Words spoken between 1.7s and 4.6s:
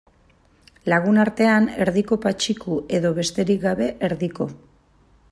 Erdiko Patxiku edo, besterik gabe, Erdiko.